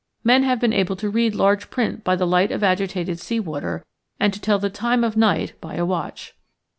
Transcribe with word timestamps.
Men 0.23 0.41
have 0.41 0.59
been 0.59 0.73
able 0.73 0.95
to 0.95 1.11
read 1.11 1.35
large 1.35 1.69
print 1.69 2.03
by 2.03 2.15
the 2.15 2.25
light 2.25 2.51
of 2.51 2.63
agitated 2.63 3.19
sea 3.19 3.39
water 3.39 3.85
and 4.19 4.33
to 4.33 4.41
tell 4.41 4.57
the 4.57 4.71
time 4.71 5.03
of 5.03 5.15
night 5.15 5.53
by 5.61 5.75
a 5.75 5.85
watch. 5.85 6.33